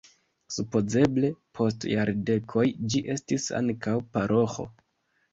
[0.53, 1.27] Supozeble
[1.59, 2.63] post jardekoj
[2.93, 4.65] ĝi estis ankaŭ paroĥo.